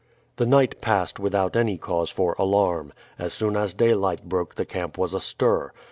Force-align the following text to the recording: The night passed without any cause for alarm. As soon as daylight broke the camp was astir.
The 0.37 0.47
night 0.47 0.81
passed 0.81 1.19
without 1.19 1.55
any 1.55 1.77
cause 1.77 2.09
for 2.09 2.35
alarm. 2.39 2.91
As 3.19 3.33
soon 3.33 3.55
as 3.55 3.75
daylight 3.75 4.23
broke 4.27 4.55
the 4.55 4.65
camp 4.65 4.97
was 4.97 5.13
astir. 5.13 5.73